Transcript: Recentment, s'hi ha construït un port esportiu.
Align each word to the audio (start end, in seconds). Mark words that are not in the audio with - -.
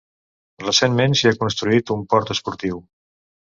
Recentment, 0.63 1.13
s'hi 1.19 1.29
ha 1.31 1.35
construït 1.45 1.93
un 1.99 2.03
port 2.15 2.35
esportiu. 2.39 2.83